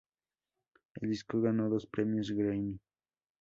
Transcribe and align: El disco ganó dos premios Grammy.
El 0.95 1.09
disco 1.11 1.39
ganó 1.41 1.69
dos 1.69 1.85
premios 1.85 2.31
Grammy. 2.31 2.79